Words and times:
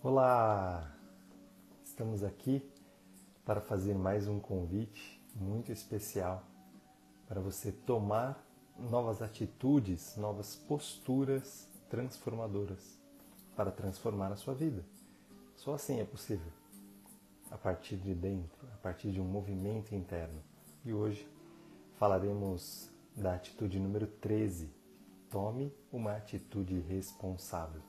Olá! 0.00 0.96
Estamos 1.84 2.22
aqui 2.22 2.64
para 3.44 3.60
fazer 3.60 3.96
mais 3.96 4.28
um 4.28 4.38
convite 4.38 5.20
muito 5.34 5.72
especial 5.72 6.44
para 7.26 7.40
você 7.40 7.72
tomar 7.72 8.40
novas 8.78 9.20
atitudes, 9.20 10.16
novas 10.16 10.54
posturas 10.54 11.68
transformadoras 11.90 12.96
para 13.56 13.72
transformar 13.72 14.30
a 14.30 14.36
sua 14.36 14.54
vida. 14.54 14.84
Só 15.56 15.74
assim 15.74 15.98
é 15.98 16.04
possível, 16.04 16.52
a 17.50 17.58
partir 17.58 17.96
de 17.96 18.14
dentro, 18.14 18.68
a 18.72 18.76
partir 18.76 19.10
de 19.10 19.20
um 19.20 19.26
movimento 19.26 19.96
interno. 19.96 20.40
E 20.84 20.92
hoje 20.92 21.28
falaremos 21.96 22.88
da 23.16 23.34
atitude 23.34 23.80
número 23.80 24.06
13. 24.06 24.70
Tome 25.28 25.74
uma 25.90 26.12
atitude 26.12 26.78
responsável. 26.78 27.87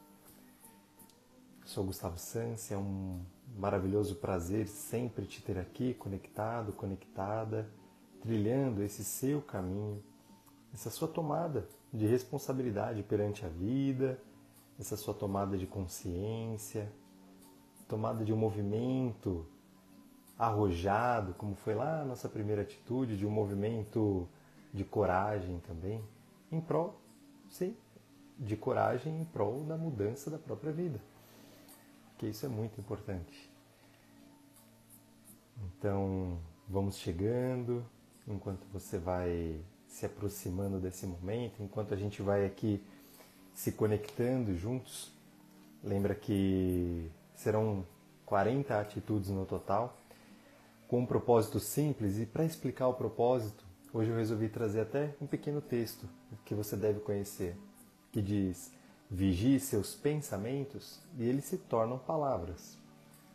Sou 1.70 1.84
Gustavo 1.84 2.18
Sansi, 2.18 2.74
é 2.74 2.78
um 2.80 3.22
maravilhoso 3.56 4.16
prazer 4.16 4.68
sempre 4.68 5.28
te 5.28 5.40
ter 5.40 5.60
aqui 5.60 5.94
conectado, 5.94 6.74
conectada, 6.74 7.70
trilhando 8.22 8.82
esse 8.82 9.04
seu 9.04 9.40
caminho, 9.40 10.04
essa 10.74 10.90
sua 10.90 11.08
tomada 11.08 11.70
de 11.94 12.08
responsabilidade 12.08 13.04
perante 13.04 13.46
a 13.46 13.50
vida, 13.50 14.20
essa 14.80 14.98
sua 14.98 15.14
tomada 15.14 15.60
de 15.60 15.68
consciência, 15.68 16.92
tomada 17.88 18.26
de 18.26 18.34
um 18.34 18.38
movimento 18.38 19.46
arrojado, 20.40 21.36
como 21.36 21.54
foi 21.54 21.76
lá 21.76 22.02
a 22.02 22.06
nossa 22.06 22.28
primeira 22.28 22.64
atitude, 22.64 23.16
de 23.16 23.28
um 23.28 23.32
movimento 23.32 24.28
de 24.74 24.84
coragem 24.84 25.60
também, 25.60 26.04
em 26.52 26.60
prol, 26.60 27.00
sim, 27.48 27.78
de 28.40 28.58
coragem 28.58 29.22
em 29.22 29.26
prol 29.26 29.64
da 29.66 29.78
mudança 29.78 30.32
da 30.32 30.40
própria 30.40 30.72
vida 30.72 31.00
porque 32.20 32.28
isso 32.28 32.46
é 32.46 32.50
muito 32.50 32.78
importante. 32.82 33.50
Então, 35.64 36.38
vamos 36.68 36.98
chegando, 36.98 37.82
enquanto 38.28 38.66
você 38.74 38.98
vai 38.98 39.62
se 39.88 40.06
aproximando 40.06 40.82
desse 40.82 41.06
momento, 41.06 41.64
enquanto 41.64 41.94
a 41.94 41.98
gente 41.98 42.22
vai 42.22 42.46
aqui 42.46 42.84
se 43.54 43.72
conectando 43.72 44.54
juntos. 44.54 45.14
Lembra 45.82 46.14
que 46.14 47.10
serão 47.36 47.86
40 48.26 48.78
atitudes 48.78 49.30
no 49.30 49.46
total, 49.46 49.98
com 50.90 51.00
um 51.00 51.06
propósito 51.06 51.58
simples, 51.58 52.20
e 52.20 52.26
para 52.26 52.44
explicar 52.44 52.90
o 52.90 52.96
propósito, 52.96 53.64
hoje 53.94 54.10
eu 54.10 54.18
resolvi 54.18 54.50
trazer 54.50 54.82
até 54.82 55.16
um 55.22 55.26
pequeno 55.26 55.62
texto 55.62 56.06
que 56.44 56.54
você 56.54 56.76
deve 56.76 57.00
conhecer, 57.00 57.56
que 58.12 58.22
diz: 58.22 58.78
Vigie 59.12 59.60
seus 59.60 59.96
pensamentos 59.96 61.00
e 61.18 61.24
eles 61.24 61.46
se 61.46 61.58
tornam 61.58 61.98
palavras. 61.98 62.78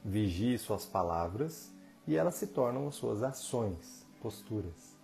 Vigie 0.05 0.57
suas 0.57 0.87
palavras 0.87 1.69
e 2.07 2.15
elas 2.15 2.37
se 2.37 2.47
tornam 2.47 2.87
as 2.87 2.95
suas 2.95 3.25
ações, 3.25 4.07
posturas. 4.23 4.95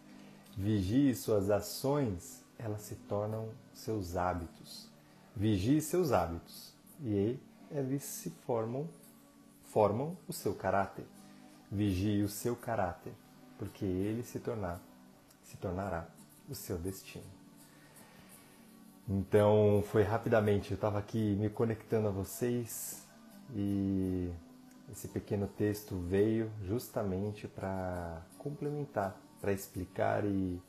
Vigie 0.57 1.13
suas 1.17 1.51
ações, 1.51 2.45
elas 2.57 2.83
se 2.83 2.95
tornam 2.95 3.49
seus 3.75 4.17
hábitos. 4.17 4.89
Vigie 5.35 5.81
seus 5.81 6.13
hábitos 6.13 6.73
e 7.03 7.37
eles 7.69 8.05
se 8.05 8.31
formam, 8.47 8.89
formam 9.65 10.17
o 10.29 10.33
seu 10.33 10.55
caráter. 10.55 11.07
Vigie 11.69 12.23
o 12.23 12.29
seu 12.29 12.55
caráter, 12.55 13.13
porque 13.59 13.85
ele 13.85 14.23
se 14.23 14.39
tornar, 14.39 14.81
se 15.43 15.57
tornará 15.57 16.07
o 16.49 16.55
seu 16.55 16.79
destino. 16.79 17.40
Então 19.09 19.83
foi 19.87 20.03
rapidamente, 20.03 20.71
eu 20.71 20.77
estava 20.77 20.99
aqui 20.99 21.35
me 21.37 21.51
conectando 21.51 22.09
a 22.09 22.11
vocês 22.11 23.05
e 23.55 24.31
esse 24.91 25.09
pequeno 25.09 25.47
texto 25.47 25.97
veio 25.97 26.51
justamente 26.65 27.49
para 27.49 28.23
complementar, 28.39 29.21
para 29.41 29.53
explicar 29.53 30.25
e, 30.25 30.61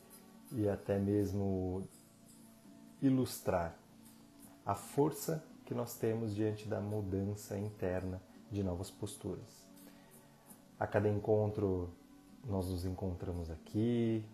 e 0.52 0.68
até 0.68 0.98
mesmo 0.98 1.86
ilustrar 3.00 3.76
a 4.64 4.74
força 4.74 5.44
que 5.64 5.74
nós 5.74 5.94
temos 5.94 6.34
diante 6.34 6.68
da 6.68 6.80
mudança 6.80 7.58
interna 7.58 8.20
de 8.50 8.62
novas 8.62 8.90
posturas. 8.90 9.66
A 10.78 10.86
cada 10.86 11.08
encontro 11.08 11.90
nós 12.44 12.68
nos 12.68 12.84
encontramos 12.84 13.50
aqui, 13.50 14.24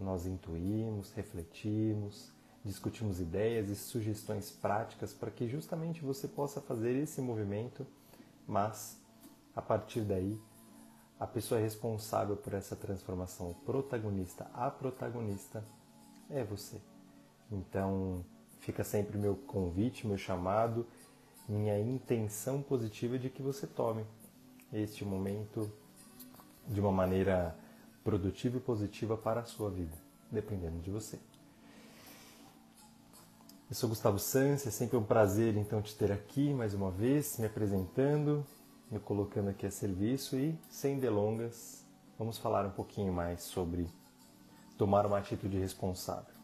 nós 0.00 0.26
intuímos, 0.26 1.12
refletimos, 1.12 2.32
discutimos 2.64 3.20
ideias 3.20 3.70
e 3.70 3.76
sugestões 3.76 4.50
práticas 4.50 5.12
para 5.12 5.30
que 5.30 5.48
justamente 5.48 6.02
você 6.02 6.28
possa 6.28 6.60
fazer 6.60 6.94
esse 6.96 7.20
movimento, 7.20 7.86
mas 8.46 8.98
a 9.54 9.62
partir 9.62 10.02
daí 10.02 10.38
a 11.18 11.26
pessoa 11.26 11.60
responsável 11.60 12.36
por 12.36 12.54
essa 12.54 12.74
transformação, 12.76 13.50
o 13.50 13.54
protagonista, 13.54 14.50
a 14.54 14.70
protagonista 14.70 15.64
é 16.28 16.42
você. 16.44 16.80
Então 17.50 18.24
fica 18.60 18.84
sempre 18.84 19.18
meu 19.18 19.34
convite, 19.34 20.06
meu 20.06 20.18
chamado, 20.18 20.86
minha 21.48 21.78
intenção 21.78 22.62
positiva 22.62 23.18
de 23.18 23.28
que 23.28 23.42
você 23.42 23.66
tome 23.66 24.04
este 24.72 25.04
momento 25.04 25.70
de 26.68 26.80
uma 26.80 26.92
maneira 26.92 27.56
produtiva 28.04 28.58
e 28.58 28.60
positiva 28.60 29.16
para 29.16 29.40
a 29.40 29.44
sua 29.44 29.70
vida, 29.70 29.96
dependendo 30.30 30.78
de 30.80 30.90
você. 30.90 31.18
Eu 33.70 33.76
sou 33.76 33.88
Gustavo 33.88 34.18
Sanz, 34.18 34.66
é 34.66 34.70
sempre 34.72 34.96
um 34.96 35.04
prazer 35.04 35.56
então 35.56 35.80
te 35.80 35.94
ter 35.94 36.10
aqui 36.10 36.52
mais 36.52 36.74
uma 36.74 36.90
vez, 36.90 37.38
me 37.38 37.46
apresentando, 37.46 38.44
me 38.90 38.98
colocando 38.98 39.50
aqui 39.50 39.64
a 39.64 39.70
serviço 39.70 40.36
e, 40.36 40.58
sem 40.68 40.98
delongas, 40.98 41.86
vamos 42.18 42.36
falar 42.36 42.66
um 42.66 42.72
pouquinho 42.72 43.12
mais 43.12 43.42
sobre 43.44 43.86
tomar 44.76 45.06
uma 45.06 45.18
atitude 45.18 45.56
responsável. 45.56 46.34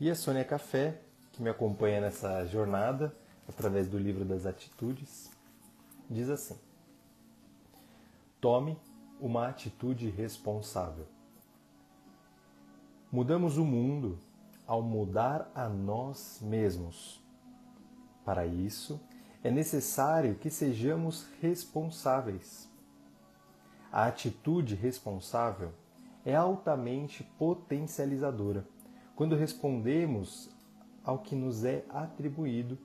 E 0.00 0.10
a 0.10 0.14
Sônia 0.14 0.46
Café, 0.46 0.98
que 1.30 1.42
me 1.42 1.50
acompanha 1.50 2.00
nessa 2.00 2.46
jornada 2.46 3.14
através 3.46 3.86
do 3.86 3.98
livro 3.98 4.24
das 4.24 4.46
atitudes, 4.46 5.30
diz 6.08 6.30
assim: 6.30 6.58
Tome 8.40 8.78
uma 9.20 9.46
atitude 9.46 10.08
responsável. 10.08 11.04
Mudamos 13.12 13.58
o 13.58 13.64
mundo 13.64 14.18
ao 14.66 14.82
mudar 14.82 15.50
a 15.54 15.68
nós 15.68 16.40
mesmos. 16.42 17.22
Para 18.24 18.46
isso, 18.46 19.00
é 19.42 19.50
necessário 19.50 20.34
que 20.34 20.50
sejamos 20.50 21.26
responsáveis. 21.40 22.68
A 23.92 24.06
atitude 24.06 24.74
responsável 24.74 25.72
é 26.24 26.34
altamente 26.34 27.22
potencializadora 27.38 28.66
quando 29.14 29.36
respondemos 29.36 30.50
ao 31.04 31.20
que 31.20 31.36
nos 31.36 31.64
é 31.64 31.84
atribuído 31.88 32.76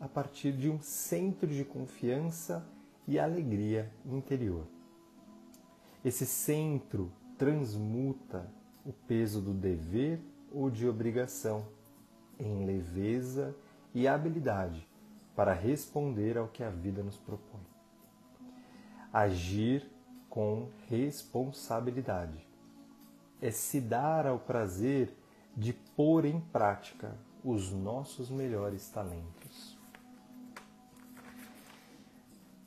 a 0.00 0.08
partir 0.08 0.52
de 0.52 0.68
um 0.68 0.80
centro 0.82 1.46
de 1.46 1.64
confiança 1.64 2.66
e 3.06 3.18
alegria 3.18 3.90
interior. 4.04 4.66
Esse 6.04 6.26
centro 6.26 7.12
transmuta 7.36 8.52
o 8.84 8.92
peso 8.92 9.40
do 9.40 9.54
dever 9.54 10.20
ou 10.52 10.70
de 10.70 10.88
obrigação, 10.88 11.66
em 12.38 12.64
leveza 12.64 13.54
e 13.94 14.06
habilidade 14.06 14.86
para 15.34 15.52
responder 15.52 16.36
ao 16.36 16.48
que 16.48 16.62
a 16.62 16.70
vida 16.70 17.02
nos 17.02 17.16
propõe. 17.16 17.60
Agir 19.12 19.88
com 20.28 20.68
responsabilidade 20.88 22.46
é 23.40 23.50
se 23.50 23.80
dar 23.80 24.26
ao 24.26 24.38
prazer 24.38 25.14
de 25.56 25.72
pôr 25.72 26.24
em 26.24 26.40
prática 26.40 27.16
os 27.44 27.70
nossos 27.70 28.30
melhores 28.30 28.88
talentos. 28.88 29.78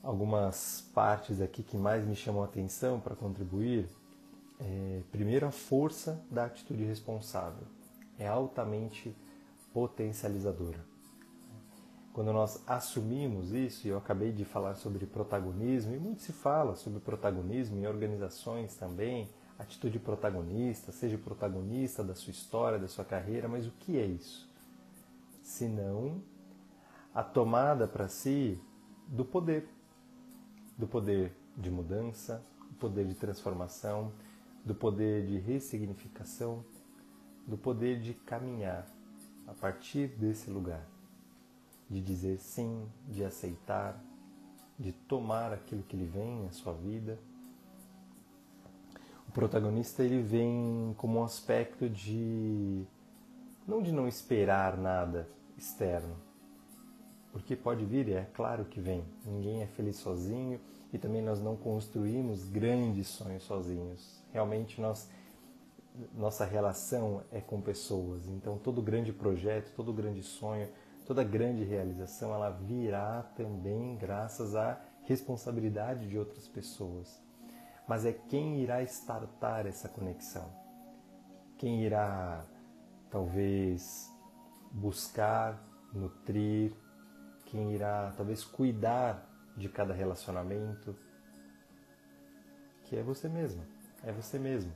Algumas 0.02 0.88
partes 0.94 1.40
aqui 1.40 1.62
que 1.62 1.76
mais 1.76 2.04
me 2.04 2.16
chamam 2.16 2.42
a 2.42 2.46
atenção 2.46 2.98
para 2.98 3.14
contribuir 3.14 3.88
é, 4.58 5.02
primeiro, 5.10 5.46
a 5.46 5.50
força 5.50 6.24
da 6.30 6.44
atitude 6.44 6.84
responsável 6.84 7.66
é 8.22 8.28
altamente 8.28 9.14
potencializadora. 9.72 10.84
Quando 12.12 12.32
nós 12.32 12.62
assumimos 12.66 13.52
isso, 13.52 13.86
e 13.86 13.90
eu 13.90 13.96
acabei 13.96 14.32
de 14.32 14.44
falar 14.44 14.74
sobre 14.74 15.06
protagonismo, 15.06 15.94
e 15.94 15.98
muito 15.98 16.20
se 16.20 16.32
fala 16.32 16.76
sobre 16.76 17.00
protagonismo 17.00 17.78
em 17.78 17.86
organizações 17.86 18.74
também, 18.76 19.30
atitude 19.58 19.98
protagonista, 19.98 20.92
seja 20.92 21.16
protagonista 21.16 22.04
da 22.04 22.14
sua 22.14 22.30
história, 22.30 22.78
da 22.78 22.88
sua 22.88 23.04
carreira, 23.04 23.48
mas 23.48 23.66
o 23.66 23.70
que 23.72 23.98
é 23.98 24.04
isso? 24.04 24.50
Senão 25.42 26.22
a 27.14 27.22
tomada 27.22 27.86
para 27.86 28.08
si 28.08 28.60
do 29.08 29.24
poder, 29.24 29.68
do 30.76 30.86
poder 30.86 31.32
de 31.56 31.70
mudança, 31.70 32.44
do 32.70 32.76
poder 32.76 33.06
de 33.06 33.14
transformação, 33.14 34.12
do 34.64 34.74
poder 34.74 35.26
de 35.26 35.38
ressignificação, 35.38 36.64
do 37.46 37.56
poder 37.56 38.00
de 38.00 38.14
caminhar 38.14 38.86
a 39.46 39.52
partir 39.52 40.08
desse 40.08 40.50
lugar, 40.50 40.86
de 41.88 42.00
dizer 42.00 42.38
sim, 42.38 42.88
de 43.08 43.24
aceitar, 43.24 44.02
de 44.78 44.92
tomar 44.92 45.52
aquilo 45.52 45.82
que 45.82 45.96
lhe 45.96 46.06
vem, 46.06 46.46
a 46.46 46.52
sua 46.52 46.72
vida. 46.72 47.18
O 49.28 49.32
protagonista 49.32 50.02
ele 50.02 50.22
vem 50.22 50.94
como 50.96 51.20
um 51.20 51.24
aspecto 51.24 51.88
de 51.88 52.84
não 53.66 53.82
de 53.82 53.92
não 53.92 54.08
esperar 54.08 54.76
nada 54.76 55.28
externo, 55.56 56.16
porque 57.30 57.54
pode 57.56 57.84
vir, 57.84 58.10
é 58.10 58.28
claro 58.34 58.64
que 58.64 58.80
vem. 58.80 59.04
Ninguém 59.24 59.62
é 59.62 59.66
feliz 59.66 59.96
sozinho 59.96 60.60
e 60.92 60.98
também 60.98 61.22
nós 61.22 61.40
não 61.40 61.56
construímos 61.56 62.44
grandes 62.44 63.08
sonhos 63.08 63.44
sozinhos. 63.44 64.22
Realmente 64.32 64.80
nós 64.80 65.08
nossa 66.14 66.44
relação 66.44 67.22
é 67.30 67.40
com 67.40 67.60
pessoas. 67.60 68.26
Então 68.28 68.58
todo 68.58 68.82
grande 68.82 69.12
projeto, 69.12 69.74
todo 69.74 69.92
grande 69.92 70.22
sonho, 70.22 70.68
toda 71.06 71.22
grande 71.22 71.64
realização, 71.64 72.34
ela 72.34 72.50
virá 72.50 73.22
também 73.36 73.96
graças 73.96 74.54
à 74.54 74.80
responsabilidade 75.02 76.08
de 76.08 76.18
outras 76.18 76.48
pessoas. 76.48 77.20
Mas 77.86 78.06
é 78.06 78.12
quem 78.12 78.60
irá 78.60 78.82
startar 78.82 79.66
essa 79.66 79.88
conexão. 79.88 80.48
Quem 81.58 81.82
irá 81.82 82.44
talvez 83.10 84.10
buscar, 84.70 85.62
nutrir, 85.92 86.72
quem 87.46 87.74
irá 87.74 88.12
talvez 88.16 88.44
cuidar 88.44 89.28
de 89.56 89.68
cada 89.68 89.92
relacionamento, 89.92 90.96
que 92.84 92.96
é 92.96 93.02
você 93.02 93.28
mesmo, 93.28 93.62
é 94.02 94.10
você 94.10 94.38
mesmo. 94.38 94.72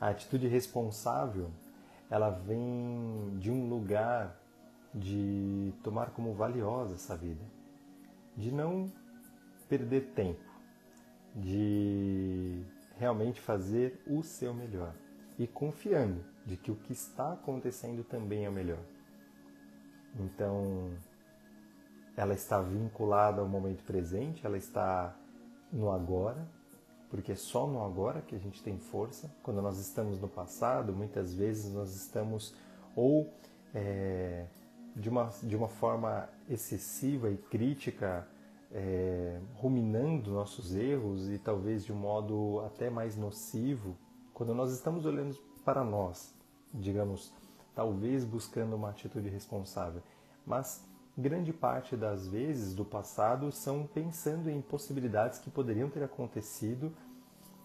A 0.00 0.08
atitude 0.08 0.46
responsável, 0.46 1.50
ela 2.08 2.30
vem 2.30 3.36
de 3.38 3.50
um 3.50 3.68
lugar 3.68 4.38
de 4.94 5.72
tomar 5.82 6.10
como 6.10 6.34
valiosa 6.34 6.94
essa 6.94 7.16
vida, 7.16 7.44
de 8.36 8.52
não 8.52 8.90
perder 9.68 10.12
tempo, 10.14 10.40
de 11.34 12.64
realmente 12.96 13.40
fazer 13.40 14.02
o 14.06 14.22
seu 14.22 14.54
melhor. 14.54 14.94
E 15.38 15.46
confiando 15.46 16.24
de 16.44 16.56
que 16.56 16.70
o 16.70 16.76
que 16.76 16.92
está 16.92 17.32
acontecendo 17.32 18.02
também 18.02 18.44
é 18.44 18.48
o 18.48 18.52
melhor. 18.52 18.82
Então, 20.18 20.90
ela 22.16 22.34
está 22.34 22.60
vinculada 22.60 23.40
ao 23.40 23.48
momento 23.48 23.84
presente, 23.84 24.44
ela 24.44 24.56
está 24.56 25.14
no 25.72 25.90
agora, 25.90 26.48
porque 27.10 27.32
é 27.32 27.34
só 27.34 27.66
no 27.66 27.82
agora 27.84 28.20
que 28.20 28.34
a 28.34 28.38
gente 28.38 28.62
tem 28.62 28.78
força. 28.78 29.30
Quando 29.42 29.62
nós 29.62 29.78
estamos 29.78 30.20
no 30.20 30.28
passado, 30.28 30.92
muitas 30.92 31.34
vezes 31.34 31.72
nós 31.72 31.94
estamos 31.94 32.54
ou 32.94 33.32
é, 33.74 34.46
de, 34.94 35.08
uma, 35.08 35.30
de 35.42 35.56
uma 35.56 35.68
forma 35.68 36.28
excessiva 36.48 37.30
e 37.30 37.36
crítica, 37.36 38.26
é, 38.70 39.40
ruminando 39.54 40.32
nossos 40.32 40.74
erros 40.74 41.28
e 41.30 41.38
talvez 41.38 41.84
de 41.84 41.92
um 41.92 41.96
modo 41.96 42.60
até 42.66 42.90
mais 42.90 43.16
nocivo, 43.16 43.96
quando 44.34 44.54
nós 44.54 44.72
estamos 44.72 45.06
olhando 45.06 45.36
para 45.64 45.82
nós, 45.82 46.34
digamos, 46.72 47.32
talvez 47.74 48.24
buscando 48.24 48.76
uma 48.76 48.90
atitude 48.90 49.28
responsável, 49.28 50.02
mas 50.44 50.84
grande 51.18 51.52
parte 51.52 51.96
das 51.96 52.28
vezes 52.28 52.74
do 52.74 52.84
passado 52.84 53.50
são 53.50 53.84
pensando 53.86 54.48
em 54.48 54.62
possibilidades 54.62 55.40
que 55.40 55.50
poderiam 55.50 55.90
ter 55.90 56.04
acontecido 56.04 56.94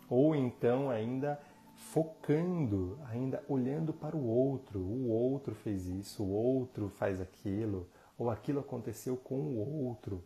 ou 0.10 0.36
então 0.36 0.90
ainda 0.90 1.40
focando, 1.76 2.98
ainda 3.06 3.44
olhando 3.48 3.94
para 3.94 4.16
o 4.16 4.26
outro. 4.26 4.80
O 4.80 5.10
outro 5.10 5.54
fez 5.54 5.86
isso, 5.86 6.24
o 6.24 6.32
outro 6.32 6.90
faz 6.90 7.22
aquilo, 7.22 7.88
ou 8.18 8.32
aquilo 8.32 8.60
aconteceu 8.60 9.16
com 9.16 9.36
o 9.36 9.86
outro 9.86 10.24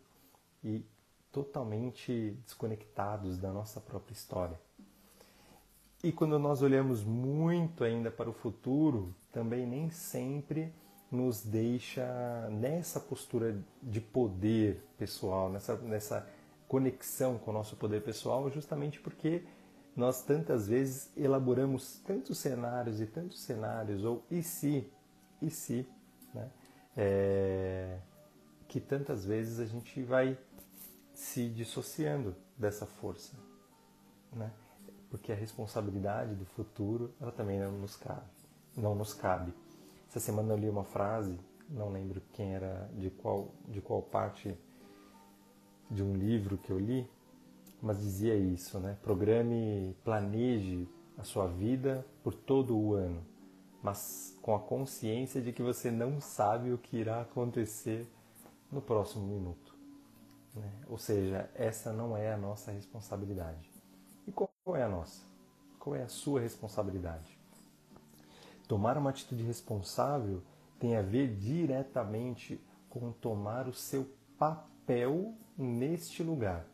e 0.64 0.84
totalmente 1.30 2.30
desconectados 2.44 3.38
da 3.38 3.52
nossa 3.52 3.80
própria 3.80 4.14
história. 4.14 4.58
E 6.02 6.12
quando 6.12 6.38
nós 6.38 6.62
olhamos 6.62 7.04
muito 7.04 7.84
ainda 7.84 8.10
para 8.10 8.30
o 8.30 8.32
futuro, 8.32 9.14
também 9.32 9.66
nem 9.66 9.90
sempre 9.90 10.72
nos 11.10 11.42
deixa 11.42 12.48
nessa 12.50 13.00
postura 13.00 13.58
de 13.82 14.00
poder 14.00 14.82
pessoal, 14.98 15.48
nessa, 15.48 15.76
nessa 15.76 16.28
conexão 16.66 17.38
com 17.38 17.50
o 17.50 17.54
nosso 17.54 17.76
poder 17.76 18.02
pessoal, 18.02 18.50
justamente 18.50 19.00
porque 19.00 19.42
nós 19.96 20.22
tantas 20.22 20.68
vezes 20.68 21.10
elaboramos 21.16 21.98
tantos 22.06 22.38
cenários 22.38 23.00
e 23.00 23.06
tantos 23.06 23.40
cenários, 23.40 24.04
ou 24.04 24.22
e 24.30 24.42
se, 24.42 24.86
e 25.42 25.50
se, 25.50 25.88
né? 26.32 26.48
É, 26.96 27.98
que 28.68 28.80
tantas 28.80 29.24
vezes 29.24 29.58
a 29.60 29.64
gente 29.64 30.02
vai 30.02 30.38
se 31.14 31.48
dissociando 31.48 32.36
dessa 32.56 32.86
força, 32.86 33.36
né? 34.32 34.52
Porque 35.10 35.32
a 35.32 35.34
responsabilidade 35.34 36.34
do 36.34 36.44
futuro, 36.44 37.12
ela 37.20 37.32
também 37.32 37.58
não 37.58 37.72
nos 37.72 37.96
cabe, 37.96 38.28
não 38.76 38.94
nos 38.94 39.14
cabe. 39.14 39.52
Essa 40.08 40.20
semana 40.20 40.54
eu 40.54 40.56
li 40.56 40.68
uma 40.70 40.84
frase, 40.84 41.38
não 41.68 41.90
lembro 41.90 42.22
quem 42.32 42.54
era, 42.54 42.90
de 42.94 43.10
qual, 43.10 43.52
de 43.68 43.82
qual 43.82 44.00
parte 44.00 44.56
de 45.90 46.02
um 46.02 46.14
livro 46.14 46.56
que 46.56 46.70
eu 46.70 46.78
li, 46.78 47.08
mas 47.82 48.00
dizia 48.00 48.34
isso, 48.34 48.80
né? 48.80 48.96
Programe, 49.02 49.94
planeje 50.02 50.88
a 51.18 51.22
sua 51.22 51.46
vida 51.46 52.06
por 52.22 52.34
todo 52.34 52.76
o 52.76 52.94
ano, 52.94 53.22
mas 53.82 54.36
com 54.40 54.54
a 54.54 54.58
consciência 54.58 55.42
de 55.42 55.52
que 55.52 55.62
você 55.62 55.90
não 55.90 56.20
sabe 56.20 56.72
o 56.72 56.78
que 56.78 56.96
irá 56.96 57.20
acontecer 57.20 58.08
no 58.72 58.80
próximo 58.80 59.26
minuto. 59.26 59.76
Né? 60.54 60.72
Ou 60.88 60.96
seja, 60.96 61.50
essa 61.54 61.92
não 61.92 62.16
é 62.16 62.32
a 62.32 62.36
nossa 62.36 62.72
responsabilidade. 62.72 63.70
E 64.26 64.32
qual 64.32 64.50
é 64.74 64.82
a 64.82 64.88
nossa? 64.88 65.22
Qual 65.78 65.94
é 65.94 66.02
a 66.02 66.08
sua 66.08 66.40
responsabilidade? 66.40 67.37
Tomar 68.68 68.98
uma 68.98 69.08
atitude 69.08 69.42
responsável 69.42 70.42
tem 70.78 70.94
a 70.94 71.02
ver 71.02 71.34
diretamente 71.34 72.60
com 72.90 73.10
tomar 73.10 73.66
o 73.66 73.72
seu 73.72 74.06
papel 74.38 75.34
neste 75.56 76.22
lugar. 76.22 76.66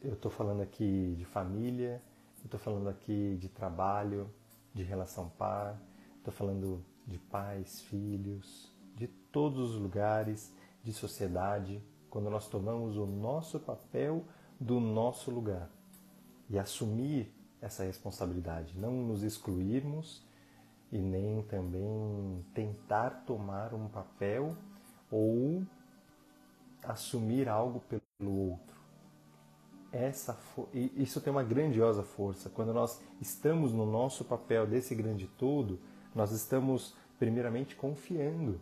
Eu 0.00 0.14
estou 0.14 0.30
falando 0.30 0.62
aqui 0.62 1.16
de 1.18 1.24
família, 1.24 2.00
estou 2.44 2.58
falando 2.58 2.88
aqui 2.88 3.36
de 3.36 3.48
trabalho, 3.48 4.30
de 4.72 4.84
relação 4.84 5.28
par, 5.28 5.76
estou 6.18 6.32
falando 6.32 6.84
de 7.04 7.18
pais, 7.18 7.80
filhos, 7.80 8.72
de 8.94 9.08
todos 9.08 9.74
os 9.74 9.80
lugares, 9.80 10.54
de 10.84 10.92
sociedade, 10.92 11.82
quando 12.08 12.30
nós 12.30 12.48
tomamos 12.48 12.96
o 12.96 13.06
nosso 13.06 13.58
papel 13.58 14.24
do 14.60 14.78
nosso 14.78 15.32
lugar 15.32 15.68
e 16.48 16.58
assumir 16.58 17.34
essa 17.60 17.84
responsabilidade, 17.84 18.78
não 18.78 18.92
nos 18.92 19.22
excluirmos 19.22 20.22
e 20.90 20.98
nem 20.98 21.42
também 21.42 22.44
tentar 22.54 23.24
tomar 23.26 23.74
um 23.74 23.88
papel 23.88 24.56
ou 25.10 25.62
assumir 26.82 27.48
algo 27.48 27.80
pelo 27.80 28.50
outro. 28.50 28.78
Essa 29.90 30.38
isso 30.74 31.20
tem 31.20 31.30
uma 31.30 31.42
grandiosa 31.42 32.02
força. 32.02 32.50
Quando 32.50 32.72
nós 32.72 33.00
estamos 33.20 33.72
no 33.72 33.86
nosso 33.86 34.24
papel 34.24 34.66
desse 34.66 34.94
grande 34.94 35.26
todo, 35.26 35.80
nós 36.14 36.30
estamos 36.30 36.94
primeiramente 37.18 37.74
confiando, 37.74 38.60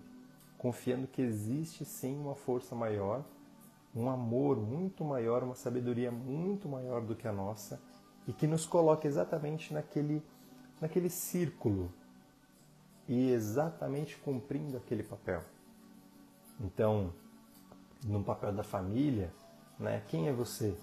confiando 0.56 1.06
que 1.06 1.20
existe 1.20 1.84
sim 1.84 2.16
uma 2.18 2.34
força 2.34 2.74
maior, 2.74 3.24
um 3.94 4.08
amor 4.08 4.56
muito 4.56 5.04
maior, 5.04 5.42
uma 5.42 5.54
sabedoria 5.54 6.10
muito 6.10 6.68
maior 6.68 7.02
do 7.02 7.14
que 7.14 7.26
a 7.26 7.32
nossa 7.32 7.80
e 8.26 8.32
que 8.32 8.46
nos 8.46 8.66
coloca 8.66 9.06
exatamente 9.06 9.72
naquele, 9.72 10.22
naquele 10.80 11.08
círculo 11.08 11.92
e 13.08 13.30
exatamente 13.30 14.16
cumprindo 14.18 14.76
aquele 14.76 15.02
papel. 15.02 15.42
Então, 16.60 17.12
no 18.04 18.22
papel 18.22 18.52
da 18.52 18.62
família, 18.62 19.32
né, 19.78 20.02
quem 20.08 20.28
é 20.28 20.32
você? 20.32 20.76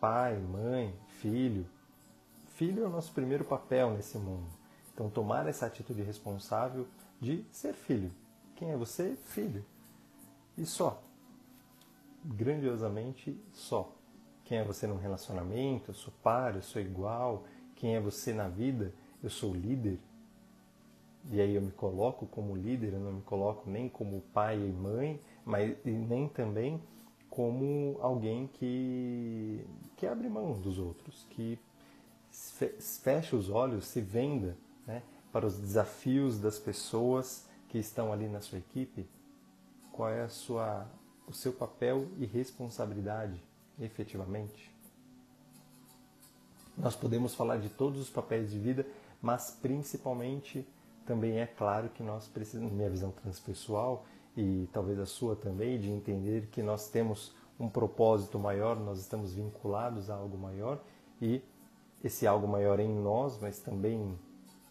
Pai, 0.00 0.36
mãe, 0.38 0.94
filho. 1.20 1.66
Filho 2.48 2.84
é 2.84 2.86
o 2.86 2.90
nosso 2.90 3.12
primeiro 3.12 3.44
papel 3.44 3.92
nesse 3.92 4.18
mundo. 4.18 4.46
Então, 4.92 5.08
tomar 5.08 5.46
essa 5.46 5.66
atitude 5.66 6.02
responsável 6.02 6.86
de 7.20 7.44
ser 7.50 7.72
filho. 7.72 8.10
Quem 8.56 8.70
é 8.70 8.76
você? 8.76 9.16
Filho. 9.26 9.64
E 10.56 10.66
só. 10.66 11.00
Grandiosamente 12.24 13.40
só. 13.52 13.92
Quem 14.48 14.56
é 14.56 14.64
você 14.64 14.86
num 14.86 14.96
relacionamento? 14.96 15.90
Eu 15.90 15.94
sou 15.94 16.10
par, 16.22 16.56
eu 16.56 16.62
sou 16.62 16.80
igual. 16.80 17.44
Quem 17.76 17.96
é 17.96 18.00
você 18.00 18.32
na 18.32 18.48
vida? 18.48 18.94
Eu 19.22 19.28
sou 19.28 19.54
líder. 19.54 19.98
E 21.30 21.38
aí 21.38 21.54
eu 21.54 21.60
me 21.60 21.70
coloco 21.70 22.24
como 22.26 22.56
líder, 22.56 22.94
eu 22.94 22.98
não 22.98 23.12
me 23.12 23.20
coloco 23.20 23.68
nem 23.68 23.90
como 23.90 24.22
pai 24.32 24.56
e 24.56 24.72
mãe, 24.72 25.20
mas 25.44 25.76
e 25.84 25.90
nem 25.90 26.26
também 26.28 26.82
como 27.28 27.98
alguém 28.00 28.46
que, 28.46 29.66
que 29.98 30.06
abre 30.06 30.30
mão 30.30 30.52
dos 30.58 30.78
outros, 30.78 31.26
que 31.28 31.58
fecha 32.80 33.36
os 33.36 33.50
olhos, 33.50 33.86
se 33.86 34.00
venda 34.00 34.56
né, 34.86 35.02
para 35.30 35.46
os 35.46 35.58
desafios 35.58 36.38
das 36.40 36.58
pessoas 36.58 37.46
que 37.68 37.76
estão 37.76 38.10
ali 38.10 38.26
na 38.26 38.40
sua 38.40 38.56
equipe. 38.56 39.06
Qual 39.92 40.08
é 40.08 40.22
a 40.22 40.28
sua 40.30 40.86
o 41.26 41.34
seu 41.34 41.52
papel 41.52 42.08
e 42.16 42.24
responsabilidade 42.24 43.46
efetivamente? 43.80 44.70
Nós 46.76 46.94
podemos 46.94 47.34
falar 47.34 47.58
de 47.58 47.68
todos 47.68 48.00
os 48.00 48.08
papéis 48.08 48.50
de 48.50 48.58
vida, 48.58 48.86
mas 49.20 49.50
principalmente 49.50 50.66
também 51.04 51.40
é 51.40 51.46
claro 51.46 51.88
que 51.88 52.02
nós 52.02 52.28
precisamos, 52.28 52.72
minha 52.72 52.88
visão 52.88 53.10
transpessoal 53.10 54.06
e 54.36 54.68
talvez 54.72 54.98
a 55.00 55.06
sua 55.06 55.34
também, 55.34 55.80
de 55.80 55.90
entender 55.90 56.46
que 56.52 56.62
nós 56.62 56.88
temos 56.88 57.34
um 57.58 57.68
propósito 57.68 58.38
maior, 58.38 58.78
nós 58.78 59.00
estamos 59.00 59.34
vinculados 59.34 60.08
a 60.10 60.14
algo 60.14 60.38
maior 60.38 60.80
e 61.20 61.42
esse 62.04 62.26
algo 62.26 62.46
maior 62.46 62.78
em 62.78 62.94
nós, 62.94 63.38
mas 63.40 63.58
também 63.58 64.16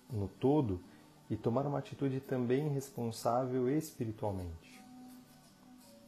no 0.09 0.29
todo, 0.29 0.79
e 1.29 1.35
tomar 1.35 1.65
uma 1.65 1.79
atitude 1.79 2.21
também 2.21 2.69
responsável 2.69 3.69
espiritualmente. 3.69 4.81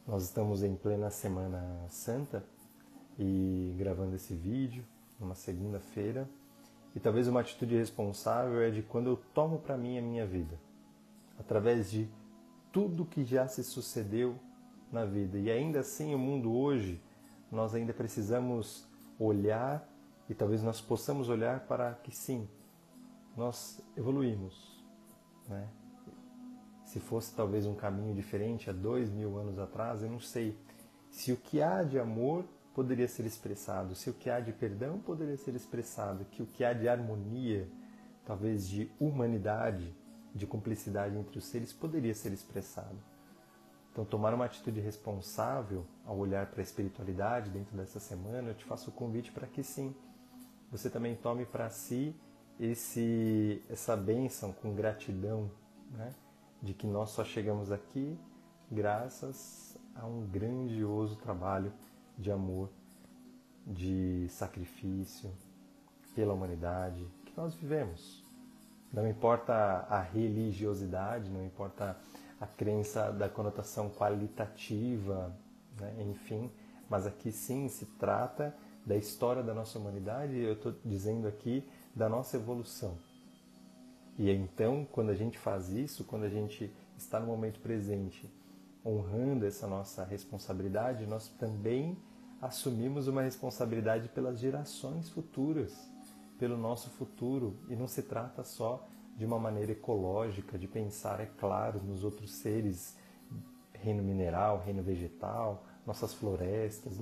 Nós 0.06 0.22
estamos 0.22 0.62
em 0.62 0.74
plena 0.74 1.10
Semana 1.10 1.84
Santa 1.90 2.42
e 3.18 3.74
gravando 3.78 4.16
esse 4.16 4.34
vídeo 4.34 4.84
numa 5.18 5.34
segunda-feira. 5.34 6.28
E 6.94 7.00
talvez 7.00 7.28
uma 7.28 7.40
atitude 7.40 7.76
responsável 7.76 8.60
é 8.60 8.70
de 8.70 8.82
quando 8.82 9.10
eu 9.10 9.16
tomo 9.32 9.58
para 9.58 9.76
mim 9.76 9.98
a 9.98 10.02
minha 10.02 10.26
vida, 10.26 10.58
através 11.38 11.90
de 11.90 12.08
tudo 12.72 13.04
que 13.04 13.24
já 13.24 13.46
se 13.46 13.62
sucedeu 13.62 14.36
na 14.90 15.04
vida. 15.04 15.38
E 15.38 15.50
ainda 15.50 15.80
assim, 15.80 16.14
o 16.14 16.18
mundo 16.18 16.52
hoje, 16.52 17.00
nós 17.50 17.74
ainda 17.74 17.92
precisamos 17.92 18.88
olhar 19.18 19.88
e 20.28 20.34
talvez 20.34 20.62
nós 20.62 20.80
possamos 20.80 21.28
olhar 21.28 21.60
para 21.60 21.94
que 21.94 22.14
sim, 22.14 22.48
nós 23.36 23.80
evoluímos. 23.96 24.84
Né? 25.48 25.68
Se 26.84 27.00
fosse 27.00 27.34
talvez 27.34 27.66
um 27.66 27.74
caminho 27.74 28.14
diferente 28.14 28.70
há 28.70 28.72
dois 28.72 29.10
mil 29.10 29.38
anos 29.38 29.58
atrás, 29.58 30.02
eu 30.02 30.10
não 30.10 30.20
sei 30.20 30.56
se 31.10 31.32
o 31.32 31.36
que 31.36 31.60
há 31.60 31.82
de 31.82 31.98
amor 31.98 32.44
poderia 32.80 33.06
ser 33.06 33.26
expressado, 33.26 33.94
se 33.94 34.08
o 34.08 34.14
que 34.14 34.30
há 34.30 34.40
de 34.40 34.54
perdão 34.54 34.98
poderia 34.98 35.36
ser 35.36 35.54
expressado, 35.54 36.24
que 36.24 36.42
o 36.42 36.46
que 36.46 36.64
há 36.64 36.72
de 36.72 36.88
harmonia, 36.88 37.68
talvez 38.24 38.66
de 38.66 38.90
humanidade, 38.98 39.94
de 40.34 40.46
cumplicidade 40.46 41.14
entre 41.14 41.36
os 41.36 41.44
seres 41.44 41.74
poderia 41.74 42.14
ser 42.14 42.32
expressado. 42.32 42.96
Então, 43.92 44.02
tomar 44.02 44.32
uma 44.32 44.46
atitude 44.46 44.80
responsável 44.80 45.84
ao 46.06 46.16
olhar 46.16 46.46
para 46.46 46.62
a 46.62 46.62
espiritualidade 46.62 47.50
dentro 47.50 47.76
dessa 47.76 48.00
semana, 48.00 48.48
eu 48.48 48.54
te 48.54 48.64
faço 48.64 48.88
o 48.88 48.94
convite 48.94 49.30
para 49.30 49.46
que 49.46 49.62
sim, 49.62 49.94
você 50.70 50.88
também 50.88 51.14
tome 51.14 51.44
para 51.44 51.68
si 51.68 52.16
esse, 52.58 53.62
essa 53.68 53.94
bênção 53.94 54.54
com 54.54 54.74
gratidão, 54.74 55.50
né? 55.90 56.14
de 56.62 56.72
que 56.72 56.86
nós 56.86 57.10
só 57.10 57.24
chegamos 57.24 57.70
aqui 57.70 58.18
graças 58.70 59.76
a 59.94 60.06
um 60.06 60.26
grandioso 60.26 61.16
trabalho 61.16 61.70
de 62.20 62.30
amor, 62.30 62.68
de 63.66 64.26
sacrifício 64.28 65.30
pela 66.14 66.34
humanidade 66.34 67.06
que 67.24 67.32
nós 67.36 67.54
vivemos. 67.54 68.24
Não 68.92 69.08
importa 69.08 69.54
a 69.88 70.00
religiosidade, 70.00 71.30
não 71.30 71.44
importa 71.44 71.96
a 72.40 72.46
crença 72.46 73.10
da 73.12 73.28
conotação 73.28 73.88
qualitativa, 73.90 75.34
né? 75.80 75.94
enfim, 76.10 76.50
mas 76.88 77.06
aqui 77.06 77.30
sim 77.30 77.68
se 77.68 77.86
trata 77.86 78.54
da 78.84 78.96
história 78.96 79.42
da 79.42 79.54
nossa 79.54 79.78
humanidade 79.78 80.36
eu 80.36 80.54
estou 80.54 80.74
dizendo 80.84 81.28
aqui 81.28 81.64
da 81.94 82.08
nossa 82.08 82.36
evolução. 82.36 82.96
E 84.18 84.30
então, 84.30 84.86
quando 84.90 85.10
a 85.10 85.14
gente 85.14 85.38
faz 85.38 85.70
isso, 85.70 86.04
quando 86.04 86.24
a 86.24 86.28
gente 86.28 86.70
está 86.96 87.20
no 87.20 87.26
momento 87.26 87.60
presente, 87.60 88.28
honrando 88.84 89.46
essa 89.46 89.66
nossa 89.66 90.04
responsabilidade, 90.04 91.06
nós 91.06 91.28
também 91.28 91.96
assumimos 92.40 93.06
uma 93.06 93.22
responsabilidade 93.22 94.08
pelas 94.08 94.38
gerações 94.38 95.10
futuras, 95.10 95.90
pelo 96.38 96.56
nosso 96.56 96.88
futuro. 96.90 97.56
E 97.68 97.76
não 97.76 97.86
se 97.86 98.02
trata 98.02 98.42
só 98.42 98.86
de 99.16 99.24
uma 99.26 99.38
maneira 99.38 99.72
ecológica, 99.72 100.58
de 100.58 100.66
pensar, 100.66 101.20
é 101.20 101.26
claro, 101.26 101.82
nos 101.82 102.02
outros 102.02 102.32
seres, 102.32 102.96
reino 103.74 104.02
mineral, 104.02 104.62
reino 104.64 104.82
vegetal, 104.82 105.64
nossas 105.86 106.14
florestas, 106.14 106.98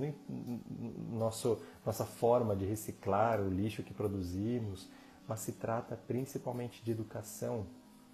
nosso, 1.11 1.61
nossa 1.85 2.04
forma 2.04 2.57
de 2.57 2.64
reciclar 2.64 3.40
o 3.40 3.49
lixo 3.49 3.83
que 3.83 3.95
produzimos, 3.95 4.90
mas 5.26 5.40
se 5.40 5.52
trata 5.52 5.97
principalmente 5.97 6.83
de 6.83 6.90
educação, 6.90 7.66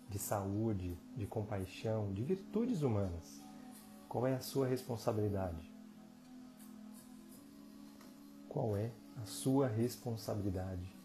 de 0.08 0.18
saúde, 0.18 0.98
de 1.16 1.26
compaixão, 1.26 2.12
de 2.12 2.22
virtudes 2.22 2.82
humanas. 2.82 3.42
Qual 4.08 4.26
é 4.26 4.34
a 4.34 4.40
sua 4.40 4.66
responsabilidade? 4.66 5.73
Qual 8.54 8.76
é 8.76 8.92
a 9.20 9.26
sua 9.26 9.66
responsabilidade 9.66 10.96